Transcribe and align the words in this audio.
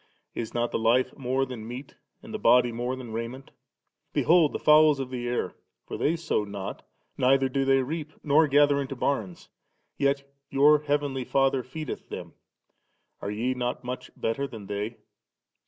Is 0.33 0.55
not 0.55 0.71
the 0.71 0.79
life 0.79 1.15
more 1.15 1.45
than 1.45 1.67
meat, 1.67 1.93
and 2.23 2.33
the 2.33 2.39
body 2.39 2.71
than 2.71 3.13
raiment? 3.13 3.51
Behold 4.13 4.51
the 4.51 4.57
fowls 4.57 4.99
of 4.99 5.11
the 5.11 5.27
air, 5.27 5.53
for 5.85 5.95
they 5.95 6.15
sow 6.15 6.43
not, 6.43 6.83
neither 7.19 7.47
do 7.47 7.65
they 7.65 7.83
reap, 7.83 8.13
nor 8.23 8.47
gather 8.47 8.81
into 8.81 8.95
bams; 8.95 9.49
yet 9.99 10.23
your 10.49 10.81
heavenly 10.81 11.23
Father 11.23 11.61
feedeth 11.61 12.09
them; 12.09 12.33
are 13.21 13.29
ye 13.29 13.53
not 13.53 13.83
much 13.83 14.09
better 14.17 14.47
than 14.47 14.65
they 14.65 14.97